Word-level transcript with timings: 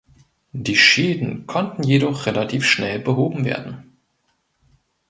Die 0.53 0.75
Schäden 0.77 1.45
konnten 1.45 1.83
jedoch 1.83 2.25
relativ 2.25 2.65
schnell 2.65 2.97
behoben 2.99 3.45
werden. 3.45 3.97